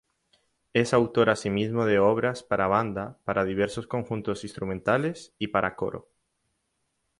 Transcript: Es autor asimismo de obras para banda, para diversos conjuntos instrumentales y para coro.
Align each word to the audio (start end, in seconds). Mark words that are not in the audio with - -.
Es 0.73 0.95
autor 0.95 1.29
asimismo 1.29 1.85
de 1.85 1.99
obras 1.99 2.41
para 2.41 2.65
banda, 2.65 3.19
para 3.23 3.45
diversos 3.45 3.85
conjuntos 3.85 4.43
instrumentales 4.43 5.35
y 5.37 5.49
para 5.49 5.75
coro. 5.75 6.07